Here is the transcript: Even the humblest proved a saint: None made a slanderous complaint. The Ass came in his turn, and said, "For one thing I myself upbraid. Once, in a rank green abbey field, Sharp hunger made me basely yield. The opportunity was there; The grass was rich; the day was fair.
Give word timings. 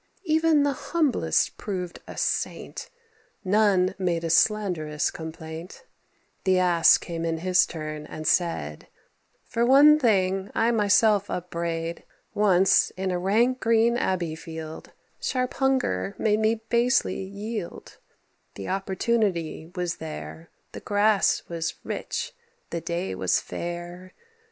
Even 0.23 0.63
the 0.63 0.73
humblest 0.73 1.57
proved 1.57 1.99
a 2.07 2.17
saint: 2.17 2.89
None 3.43 3.93
made 3.99 4.23
a 4.23 4.31
slanderous 4.31 5.11
complaint. 5.11 5.85
The 6.43 6.57
Ass 6.57 6.97
came 6.97 7.23
in 7.23 7.37
his 7.37 7.67
turn, 7.67 8.07
and 8.07 8.25
said, 8.27 8.87
"For 9.45 9.63
one 9.63 9.99
thing 9.99 10.49
I 10.55 10.71
myself 10.71 11.29
upbraid. 11.29 12.03
Once, 12.33 12.89
in 12.97 13.11
a 13.11 13.19
rank 13.19 13.59
green 13.59 13.95
abbey 13.95 14.33
field, 14.33 14.91
Sharp 15.19 15.53
hunger 15.53 16.15
made 16.17 16.39
me 16.39 16.55
basely 16.67 17.21
yield. 17.23 17.99
The 18.55 18.69
opportunity 18.69 19.71
was 19.75 19.97
there; 19.97 20.49
The 20.71 20.79
grass 20.79 21.43
was 21.47 21.75
rich; 21.83 22.33
the 22.71 22.81
day 22.81 23.13
was 23.13 23.39
fair. 23.39 24.13